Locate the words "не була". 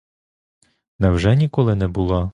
1.75-2.29